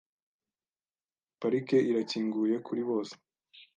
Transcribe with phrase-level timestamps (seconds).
[1.39, 3.13] Parike irakinguye kuri bose.